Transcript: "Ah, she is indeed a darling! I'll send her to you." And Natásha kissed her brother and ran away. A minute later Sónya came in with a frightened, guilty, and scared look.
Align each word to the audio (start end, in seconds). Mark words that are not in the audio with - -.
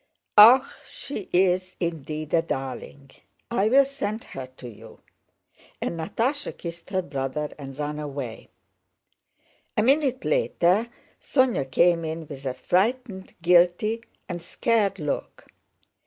"Ah, 0.35 0.73
she 0.83 1.29
is 1.31 1.75
indeed 1.79 2.33
a 2.33 2.41
darling! 2.41 3.11
I'll 3.51 3.85
send 3.85 4.23
her 4.23 4.47
to 4.57 4.67
you." 4.67 4.99
And 5.79 5.99
Natásha 5.99 6.57
kissed 6.57 6.89
her 6.89 7.03
brother 7.03 7.51
and 7.59 7.77
ran 7.77 7.99
away. 7.99 8.49
A 9.77 9.83
minute 9.83 10.25
later 10.25 10.87
Sónya 11.21 11.69
came 11.69 12.03
in 12.03 12.25
with 12.27 12.47
a 12.47 12.55
frightened, 12.55 13.35
guilty, 13.43 14.01
and 14.27 14.41
scared 14.41 14.97
look. 14.97 15.45